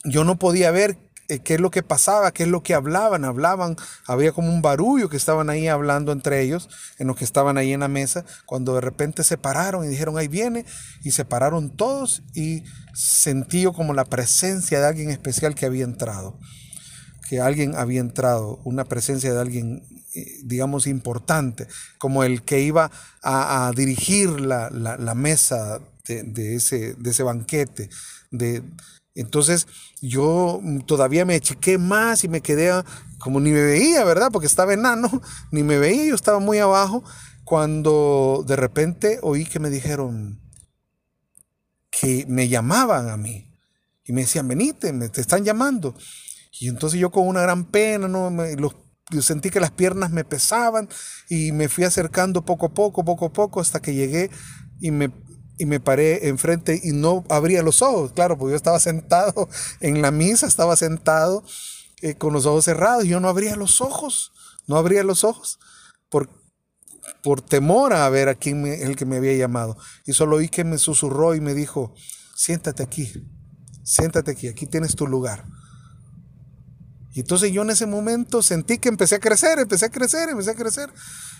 yo 0.03 0.23
no 0.23 0.39
podía 0.39 0.71
ver 0.71 0.97
eh, 1.29 1.39
qué 1.39 1.55
es 1.55 1.59
lo 1.59 1.69
que 1.69 1.83
pasaba, 1.83 2.31
qué 2.31 2.43
es 2.43 2.49
lo 2.49 2.63
que 2.63 2.73
hablaban. 2.73 3.25
Hablaban, 3.25 3.75
había 4.05 4.31
como 4.31 4.49
un 4.49 4.61
barullo 4.61 5.09
que 5.09 5.17
estaban 5.17 5.49
ahí 5.49 5.67
hablando 5.67 6.13
entre 6.13 6.41
ellos, 6.41 6.69
en 6.97 7.07
los 7.07 7.17
que 7.17 7.25
estaban 7.25 7.57
ahí 7.57 7.73
en 7.73 7.81
la 7.81 7.89
mesa, 7.89 8.23
cuando 8.45 8.75
de 8.75 8.81
repente 8.81 9.23
se 9.23 9.37
pararon 9.37 9.83
y 9.85 9.89
dijeron, 9.89 10.17
ahí 10.17 10.29
viene, 10.29 10.65
y 11.03 11.11
se 11.11 11.25
pararon 11.25 11.75
todos 11.75 12.23
y 12.33 12.63
sentí 12.93 13.65
como 13.65 13.93
la 13.93 14.05
presencia 14.05 14.79
de 14.79 14.87
alguien 14.87 15.09
especial 15.09 15.55
que 15.55 15.65
había 15.65 15.83
entrado, 15.83 16.39
que 17.27 17.41
alguien 17.41 17.75
había 17.75 17.99
entrado, 17.99 18.61
una 18.63 18.85
presencia 18.85 19.33
de 19.33 19.41
alguien 19.41 19.83
eh, 20.17 20.39
digamos, 20.45 20.87
importante, 20.87 21.67
como 21.99 22.23
el 22.23 22.41
que 22.41 22.61
iba 22.61 22.89
a, 23.21 23.71
dirigir 23.75 24.39
la, 24.39 25.13
mesa 25.15 25.79
de, 26.07 26.55
ese, 26.55 26.93
de 26.95 27.09
ese 27.09 27.23
banquete, 27.23 27.89
de, 28.31 28.63
entonces 29.17 29.67
yo 29.99 30.61
todavía 30.85 31.25
me 31.25 31.35
achiqué 31.35 31.77
más 31.77 32.23
y 32.23 32.29
me 32.29 32.41
quedé 32.41 32.71
como 33.17 33.39
ni 33.39 33.51
me 33.51 33.61
veía, 33.61 34.03
¿verdad? 34.03 34.29
Porque 34.31 34.47
estaba 34.47 34.73
enano, 34.73 35.09
ni 35.51 35.63
me 35.63 35.79
veía, 35.79 36.05
yo 36.05 36.15
estaba 36.15 36.39
muy 36.39 36.59
abajo, 36.59 37.03
cuando 37.43 38.43
de 38.47 38.55
repente 38.55 39.19
oí 39.23 39.45
que 39.45 39.59
me 39.59 39.69
dijeron 39.69 40.39
que 41.89 42.25
me 42.27 42.47
llamaban 42.47 43.09
a 43.09 43.17
mí 43.17 43.51
y 44.05 44.13
me 44.13 44.21
decían, 44.21 44.47
venite, 44.47 44.93
me, 44.93 45.09
te 45.09 45.21
están 45.21 45.43
llamando. 45.43 45.95
Y 46.59 46.67
entonces 46.69 46.99
yo 46.99 47.09
con 47.11 47.27
una 47.27 47.41
gran 47.41 47.65
pena, 47.65 48.07
¿no? 48.07 48.31
yo 49.09 49.21
sentí 49.21 49.49
que 49.49 49.59
las 49.59 49.71
piernas 49.71 50.11
me 50.11 50.25
pesaban 50.25 50.89
y 51.29 51.51
me 51.53 51.69
fui 51.69 51.85
acercando 51.85 52.45
poco 52.45 52.67
a 52.67 52.73
poco, 52.73 53.03
poco 53.03 53.25
a 53.25 53.33
poco, 53.33 53.61
hasta 53.61 53.81
que 53.81 53.95
llegué 53.95 54.29
y 54.79 54.91
me 54.91 55.09
y 55.57 55.65
me 55.65 55.79
paré 55.79 56.27
enfrente 56.27 56.79
y 56.83 56.91
no 56.91 57.23
abría 57.29 57.63
los 57.63 57.81
ojos, 57.81 58.11
claro, 58.13 58.37
porque 58.37 58.51
yo 58.51 58.57
estaba 58.57 58.79
sentado 58.79 59.49
en 59.79 60.01
la 60.01 60.11
misa, 60.11 60.47
estaba 60.47 60.75
sentado 60.75 61.43
eh, 62.01 62.15
con 62.15 62.33
los 62.33 62.45
ojos 62.45 62.65
cerrados, 62.65 63.05
yo 63.05 63.19
no 63.19 63.27
abría 63.27 63.55
los 63.55 63.81
ojos, 63.81 64.31
no 64.67 64.77
abría 64.77 65.03
los 65.03 65.23
ojos 65.23 65.59
por, 66.09 66.29
por 67.23 67.41
temor 67.41 67.93
a 67.93 68.07
ver 68.09 68.29
a 68.29 68.35
quién 68.35 68.65
el 68.67 68.95
que 68.95 69.05
me 69.05 69.17
había 69.17 69.35
llamado. 69.35 69.77
Y 70.05 70.13
solo 70.13 70.37
oí 70.37 70.49
que 70.49 70.63
me 70.63 70.77
susurró 70.77 71.35
y 71.35 71.41
me 71.41 71.53
dijo, 71.53 71.93
siéntate 72.35 72.83
aquí, 72.83 73.11
siéntate 73.83 74.31
aquí, 74.31 74.47
aquí 74.47 74.67
tienes 74.67 74.95
tu 74.95 75.07
lugar. 75.07 75.45
Y 77.17 77.21
entonces 77.21 77.51
yo 77.51 77.63
en 77.63 77.71
ese 77.71 77.87
momento 77.87 78.43
sentí 78.43 78.77
que 78.77 78.89
empecé 78.89 79.15
a 79.15 79.19
crecer, 79.19 79.57
empecé 79.57 79.87
a 79.87 79.89
crecer, 79.89 80.29
empecé 80.29 80.51
a 80.51 80.53
crecer 80.53 80.91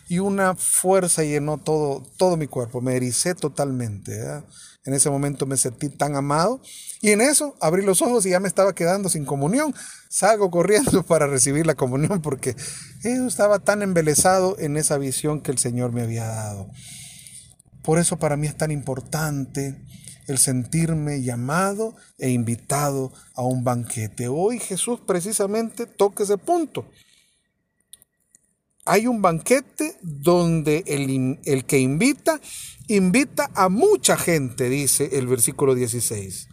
y 0.10 0.18
una 0.18 0.56
fuerza 0.56 1.24
llenó 1.24 1.60
todo, 1.60 2.02
todo 2.18 2.36
mi 2.36 2.48
cuerpo, 2.48 2.82
me 2.82 2.96
ericé 2.96 3.36
totalmente. 3.36 4.20
En 4.86 4.96
ese 4.96 5.12
momento 5.12 5.46
me 5.46 5.56
sentí 5.56 5.90
tan 5.90 6.16
amado 6.16 6.64
y 7.00 7.12
en 7.12 7.22
eso 7.22 7.56
abrí 7.62 7.86
los 7.86 8.02
ojos 8.02 8.26
y 8.26 8.32
ya 8.32 8.40
me 8.40 8.48
estaba 8.48 8.74
quedando 8.74 9.08
sin 9.08 9.24
comunión. 9.24 9.72
Salgo 10.10 10.50
corriendo 10.50 11.04
para 11.06 11.28
recibir 11.28 11.68
la 11.68 11.76
comunión 11.76 12.24
porque 12.24 12.56
yo 13.04 13.28
estaba 13.28 13.60
tan 13.60 13.84
embelesado 13.84 14.58
en 14.58 14.78
esa 14.78 14.98
visión 14.98 15.42
que 15.42 15.52
el 15.52 15.60
Señor 15.60 15.92
me 15.92 16.02
había 16.02 16.26
dado. 16.26 16.72
Por 17.84 18.00
eso 18.00 18.18
para 18.18 18.36
mí 18.36 18.48
es 18.48 18.58
tan 18.58 18.72
importante 18.72 19.80
el 20.28 20.38
sentirme 20.38 21.22
llamado 21.22 21.96
e 22.18 22.30
invitado 22.30 23.12
a 23.34 23.44
un 23.44 23.64
banquete. 23.64 24.28
Hoy 24.28 24.60
Jesús 24.60 25.00
precisamente 25.06 25.86
toca 25.86 26.24
ese 26.24 26.38
punto 26.38 26.86
hay 28.88 29.06
un 29.06 29.22
banquete 29.22 29.98
donde 30.02 30.84
el, 30.88 31.40
el, 31.44 31.66
que 31.66 31.80
invita, 31.80 32.40
invita 32.88 33.52
a 33.54 33.70
mucha 33.70 34.18
gente, 34.18 34.70
dice 34.70 35.10
el 35.14 35.28
versículo 35.28 35.76
16. 35.76 36.48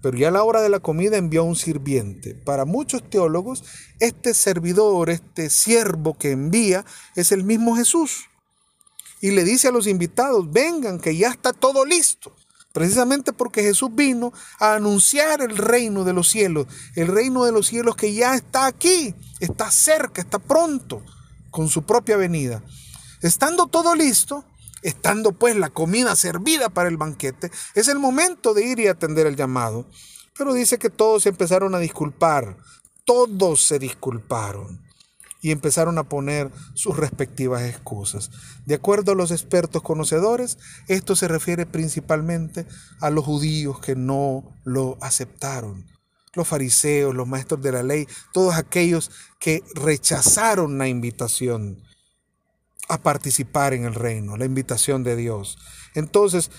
Pero 0.00 0.16
ya 0.16 0.28
a 0.28 0.30
la 0.30 0.44
hora 0.44 0.62
de 0.62 0.68
la 0.68 0.80
comida 0.80 1.16
envió 1.16 1.40
a 1.40 1.44
un 1.44 1.56
sirviente. 1.56 2.34
Para 2.34 2.64
muchos 2.64 3.08
teólogos, 3.10 3.64
este 4.00 4.32
servidor, 4.32 5.10
este 5.10 5.50
siervo 5.50 6.16
que 6.16 6.30
envía, 6.30 6.84
es 7.16 7.32
el 7.32 7.42
mismo 7.42 7.74
Jesús. 7.74 8.26
Y 9.20 9.32
le 9.32 9.42
dice 9.44 9.68
a 9.68 9.72
los 9.72 9.86
invitados, 9.86 10.52
vengan, 10.52 11.00
que 11.00 11.16
ya 11.16 11.30
está 11.30 11.52
todo 11.52 11.84
listo. 11.84 12.36
Precisamente 12.74 13.32
porque 13.32 13.62
Jesús 13.62 13.90
vino 13.94 14.32
a 14.58 14.74
anunciar 14.74 15.40
el 15.42 15.56
reino 15.56 16.02
de 16.02 16.12
los 16.12 16.28
cielos, 16.28 16.66
el 16.96 17.06
reino 17.06 17.44
de 17.44 17.52
los 17.52 17.68
cielos 17.68 17.94
que 17.94 18.12
ya 18.12 18.34
está 18.34 18.66
aquí, 18.66 19.14
está 19.38 19.70
cerca, 19.70 20.20
está 20.20 20.40
pronto 20.40 21.00
con 21.52 21.68
su 21.68 21.84
propia 21.84 22.16
venida. 22.16 22.64
Estando 23.22 23.68
todo 23.68 23.94
listo, 23.94 24.44
estando 24.82 25.30
pues 25.30 25.54
la 25.54 25.70
comida 25.70 26.16
servida 26.16 26.68
para 26.68 26.88
el 26.88 26.96
banquete, 26.96 27.52
es 27.76 27.86
el 27.86 28.00
momento 28.00 28.54
de 28.54 28.66
ir 28.66 28.80
y 28.80 28.88
atender 28.88 29.28
el 29.28 29.36
llamado. 29.36 29.88
Pero 30.36 30.52
dice 30.52 30.76
que 30.76 30.90
todos 30.90 31.22
se 31.22 31.28
empezaron 31.28 31.76
a 31.76 31.78
disculpar, 31.78 32.56
todos 33.04 33.62
se 33.62 33.78
disculparon. 33.78 34.83
Y 35.44 35.50
empezaron 35.50 35.98
a 35.98 36.08
poner 36.08 36.50
sus 36.72 36.96
respectivas 36.96 37.64
excusas. 37.64 38.30
De 38.64 38.76
acuerdo 38.76 39.12
a 39.12 39.14
los 39.14 39.30
expertos 39.30 39.82
conocedores, 39.82 40.56
esto 40.88 41.14
se 41.16 41.28
refiere 41.28 41.66
principalmente 41.66 42.64
a 42.98 43.10
los 43.10 43.26
judíos 43.26 43.78
que 43.78 43.94
no 43.94 44.56
lo 44.64 44.96
aceptaron, 45.02 45.84
los 46.32 46.48
fariseos, 46.48 47.14
los 47.14 47.28
maestros 47.28 47.60
de 47.60 47.72
la 47.72 47.82
ley, 47.82 48.08
todos 48.32 48.54
aquellos 48.54 49.10
que 49.38 49.62
rechazaron 49.74 50.78
la 50.78 50.88
invitación 50.88 51.82
a 52.88 53.02
participar 53.02 53.74
en 53.74 53.84
el 53.84 53.94
reino, 53.94 54.38
la 54.38 54.46
invitación 54.46 55.04
de 55.04 55.14
Dios. 55.14 55.58
Entonces, 55.94 56.50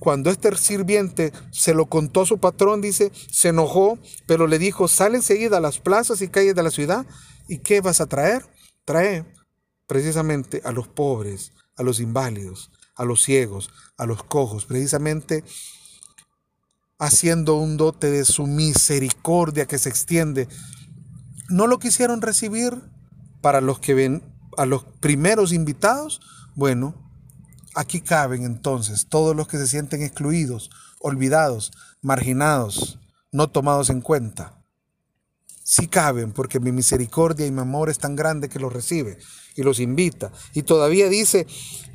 cuando 0.00 0.28
este 0.28 0.56
sirviente 0.56 1.32
se 1.52 1.72
lo 1.72 1.86
contó 1.86 2.22
a 2.22 2.26
su 2.26 2.38
patrón, 2.38 2.80
dice, 2.80 3.12
se 3.30 3.50
enojó, 3.50 3.96
pero 4.26 4.48
le 4.48 4.58
dijo, 4.58 4.88
sale 4.88 5.18
enseguida 5.18 5.58
a 5.58 5.60
las 5.60 5.78
plazas 5.78 6.20
y 6.20 6.26
calles 6.26 6.56
de 6.56 6.64
la 6.64 6.72
ciudad 6.72 7.06
¿Y 7.46 7.58
qué 7.58 7.80
vas 7.80 8.00
a 8.00 8.06
traer? 8.06 8.44
Trae 8.84 9.24
precisamente 9.86 10.62
a 10.64 10.72
los 10.72 10.88
pobres, 10.88 11.52
a 11.76 11.82
los 11.82 12.00
inválidos, 12.00 12.70
a 12.96 13.04
los 13.04 13.22
ciegos, 13.22 13.70
a 13.98 14.06
los 14.06 14.22
cojos, 14.24 14.64
precisamente 14.64 15.44
haciendo 16.98 17.56
un 17.56 17.76
dote 17.76 18.10
de 18.10 18.24
su 18.24 18.46
misericordia 18.46 19.66
que 19.66 19.78
se 19.78 19.90
extiende. 19.90 20.48
¿No 21.50 21.66
lo 21.66 21.78
quisieron 21.78 22.22
recibir 22.22 22.80
para 23.42 23.60
los 23.60 23.78
que 23.78 23.94
ven 23.94 24.22
a 24.56 24.64
los 24.64 24.84
primeros 25.00 25.52
invitados? 25.52 26.20
Bueno, 26.54 26.94
aquí 27.74 28.00
caben 28.00 28.44
entonces 28.44 29.06
todos 29.08 29.36
los 29.36 29.48
que 29.48 29.58
se 29.58 29.66
sienten 29.66 30.02
excluidos, 30.02 30.70
olvidados, 31.00 31.72
marginados, 32.00 33.00
no 33.32 33.50
tomados 33.50 33.90
en 33.90 34.00
cuenta 34.00 34.63
sí 35.64 35.88
caben, 35.88 36.30
porque 36.30 36.60
mi 36.60 36.70
misericordia 36.70 37.46
y 37.46 37.50
mi 37.50 37.62
amor 37.62 37.90
es 37.90 37.98
tan 37.98 38.14
grande 38.14 38.48
que 38.48 38.60
los 38.60 38.72
recibe 38.72 39.18
y 39.56 39.62
los 39.62 39.80
invita. 39.80 40.30
Y 40.52 40.62
todavía 40.62 41.08
dice, 41.08 41.46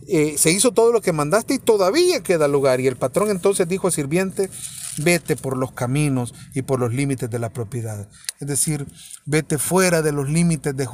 eh, 0.08 0.36
se 0.38 0.52
hizo 0.52 0.72
todo 0.72 0.92
lo 0.92 1.02
que 1.02 1.14
mandaste 1.14 1.54
y 1.54 1.60
todavía 1.60 2.22
queda 2.22 2.48
lugar. 2.48 2.82
Y 2.82 2.88
el 2.88 2.98
patrón 2.98 3.30
entonces 3.30 3.68
dijo 3.68 3.88
al 3.88 3.94
sirviente, 3.94 4.50
vete 4.98 5.36
por 5.36 5.56
los 5.56 5.72
caminos 5.72 6.34
y 6.54 6.64
por 6.64 6.80
los 6.80 6.94
límites 6.94 7.30
de 7.30 7.40
la 7.40 7.50
propiedad. 7.50 8.10
Es 8.40 8.48
decir, 8.48 8.88
vete 9.26 9.58
fuera 9.60 10.02
de 10.02 10.12
los 10.12 10.28
límites 10.30 10.76
de, 10.76 10.88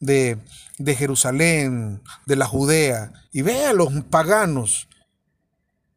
de, 0.00 0.38
de 0.78 0.96
Jerusalén, 0.96 2.00
de 2.26 2.36
la 2.36 2.46
Judea, 2.46 3.12
y 3.32 3.42
ve 3.42 3.66
a 3.66 3.74
los 3.74 3.92
paganos 4.04 4.88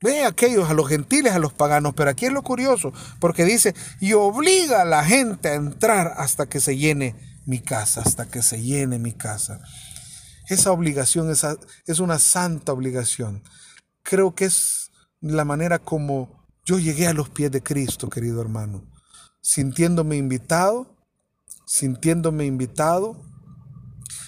Ve 0.02 0.24
a 0.24 0.28
aquellos, 0.28 0.70
a 0.70 0.74
los 0.74 0.88
gentiles, 0.88 1.34
a 1.34 1.40
los 1.40 1.54
paganos, 1.54 1.94
pero 1.96 2.12
aquí 2.12 2.26
es 2.26 2.32
lo 2.32 2.44
curioso, 2.44 2.94
porque 3.20 3.46
dice, 3.46 3.74
y 4.00 4.14
obliga 4.14 4.84
a 4.84 4.86
la 4.86 5.04
gente 5.04 5.50
a 5.50 5.56
entrar 5.56 6.14
hasta 6.18 6.48
que 6.48 6.60
se 6.60 6.78
llene 6.78 7.16
mi 7.46 7.60
casa, 7.60 8.02
hasta 8.02 8.28
que 8.28 8.44
se 8.44 8.62
llene 8.62 9.00
mi 9.00 9.14
casa. 9.14 9.60
Esa 10.48 10.72
obligación 10.72 11.32
es, 11.32 11.46
es 11.88 12.00
una 12.00 12.20
santa 12.20 12.74
obligación. 12.74 13.44
Creo 14.04 14.36
que 14.36 14.46
es 14.46 14.92
la 15.20 15.46
manera 15.46 15.80
como 15.80 16.46
yo 16.64 16.78
llegué 16.78 17.08
a 17.08 17.14
los 17.14 17.30
pies 17.30 17.50
de 17.52 17.64
Cristo, 17.64 18.10
querido 18.10 18.42
hermano, 18.42 18.84
sintiéndome 19.42 20.18
invitado, 20.18 20.96
sintiéndome 21.66 22.46
invitado, 22.46 23.20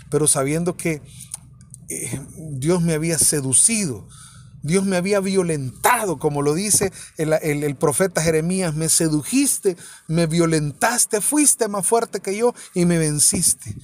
pero 0.09 0.25
sabiendo 0.27 0.75
que 0.75 1.01
eh, 1.89 2.21
Dios 2.53 2.81
me 2.81 2.93
había 2.93 3.19
seducido 3.19 4.07
Dios 4.61 4.85
me 4.85 4.97
había 4.97 5.19
violentado, 5.19 6.19
como 6.19 6.41
lo 6.41 6.53
dice 6.53 6.91
el, 7.17 7.75
profeta 7.75 8.21
Jeremías, 8.21 8.75
me 8.75 8.89
sedujiste, 8.89 9.77
me 10.07 10.27
violentaste, 10.27 11.21
fuiste 11.21 11.67
más 11.67 11.85
fuerte 11.85 12.19
que 12.19 12.35
yo 12.35 12.53
y 12.73 12.85
me 12.85 12.97
venciste. 12.97 13.75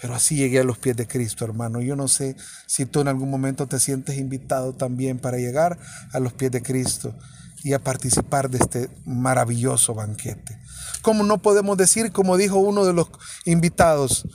Pero 0.00 0.16
así 0.16 0.34
llegué 0.34 0.58
a 0.58 0.64
los 0.64 0.78
pies 0.78 0.96
de 0.96 1.06
Cristo, 1.06 1.44
hermano. 1.44 1.80
Yo 1.80 1.94
no 1.94 2.08
sé 2.08 2.34
si 2.66 2.86
tú 2.86 3.00
en 3.00 3.08
algún 3.08 3.30
momento 3.30 3.68
te 3.68 3.78
sientes 3.78 4.18
invitado 4.18 4.72
también 4.72 5.20
para 5.20 5.38
llegar 5.38 5.78
a 6.12 6.18
los 6.18 6.32
pies 6.32 6.50
de 6.50 6.62
Cristo 6.62 7.16
y 7.62 7.72
a 7.72 7.78
participar 7.78 8.50
de 8.50 8.58
este 8.58 8.90
maravilloso 9.04 9.94
banquete. 9.94 10.58
¿Cómo 11.02 11.22
no 11.22 11.40
podemos 11.40 11.76
decir, 11.76 12.10
como 12.10 12.36
dijo 12.36 12.56
uno 12.56 12.84
de 12.84 12.92
los 12.92 13.08
invitados, 13.44 14.26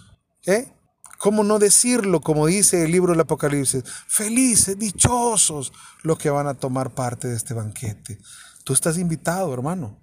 ¿eh? 0.46 0.72
¿Cómo 1.18 1.44
no 1.44 1.60
decirlo 1.60 2.22
como 2.22 2.46
dice 2.46 2.84
el 2.84 2.92
libro 2.92 3.12
del 3.12 3.22
Apocalipsis? 3.22 3.84
Felices, 4.08 4.78
dichosos 4.78 5.74
los 6.04 6.18
que 6.18 6.30
van 6.30 6.48
a 6.48 6.54
tomar 6.54 6.94
parte 6.94 7.28
de 7.28 7.36
este 7.36 7.54
banquete. 7.54 8.20
Tú 8.64 8.74
estás 8.74 8.98
invitado, 8.98 9.54
hermano. 9.54 10.00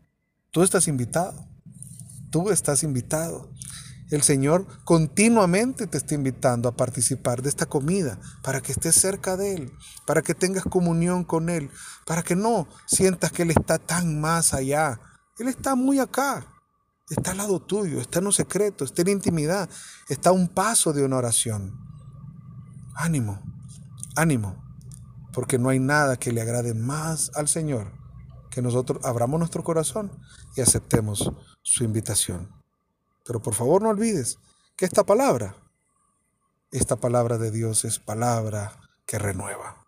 Tú 0.51 0.63
estás 0.63 0.89
invitado. 0.89 1.47
Tú 2.31 2.51
estás 2.51 2.83
invitado. 2.83 3.53
El 4.11 4.23
Señor 4.23 4.67
continuamente 4.85 5.87
te 5.87 5.99
está 5.99 6.15
invitando 6.15 6.69
a 6.69 6.77
participar 6.77 7.43
de 7.43 7.49
esta 7.49 7.67
comida 7.67 8.19
para 8.43 8.61
que 8.61 8.73
estés 8.73 8.95
cerca 8.95 9.37
de 9.37 9.55
Él, 9.55 9.73
para 10.07 10.23
que 10.23 10.35
tengas 10.35 10.65
comunión 10.65 11.25
con 11.25 11.49
Él, 11.49 11.71
para 12.07 12.23
que 12.23 12.37
no 12.37 12.69
sientas 12.87 13.33
que 13.33 13.43
Él 13.43 13.51
está 13.51 13.79
tan 13.79 14.21
más 14.21 14.53
allá. 14.53 15.01
Él 15.39 15.49
está 15.49 15.75
muy 15.75 15.99
acá. 15.99 16.47
Está 17.11 17.33
al 17.33 17.37
lado 17.37 17.61
tuyo, 17.61 18.01
está 18.01 18.21
en 18.21 18.27
un 18.27 18.33
secreto, 18.33 18.85
está 18.85 19.03
en 19.03 19.09
intimidad, 19.09 19.69
está 20.09 20.31
a 20.31 20.33
un 20.33 20.49
paso 20.49 20.93
de 20.93 21.05
una 21.05 21.17
oración. 21.17 21.79
Ánimo, 22.95 23.43
ánimo, 24.17 24.65
porque 25.33 25.59
no 25.59 25.69
hay 25.69 25.81
nada 25.81 26.17
que 26.17 26.33
le 26.33 26.41
agrade 26.41 26.75
más 26.75 27.31
al 27.35 27.49
Señor 27.49 27.93
que 28.55 28.63
nosotros 28.63 29.05
abramos 29.05 29.39
nuestro 29.39 29.65
corazón 29.65 30.13
y 30.55 30.61
aceptemos 30.61 31.33
su 31.63 31.83
invitación. 31.83 32.49
Pero 33.25 33.43
por 33.43 33.55
favor 33.55 33.83
no 33.83 33.89
olvides 33.89 34.39
que 34.77 34.85
esta 34.85 35.05
palabra, 35.05 35.57
esta 36.71 36.95
palabra 36.95 37.37
de 37.37 37.51
Dios 37.51 37.85
es 37.85 37.99
palabra 37.99 38.81
que 39.07 39.19
renueva. 39.19 39.84